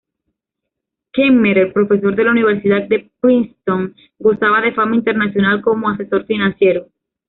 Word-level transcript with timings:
Kemmerer, 1.13 1.71
profesor 1.73 2.15
de 2.15 2.23
la 2.23 2.31
Universidad 2.31 2.87
de 2.87 3.11
Princeton, 3.19 3.95
gozaba 4.17 4.59
de 4.61 4.73
fama 4.73 4.95
internacional 4.95 5.61
como 5.61 5.91
asesor 5.91 6.25
financiero. 6.25 6.87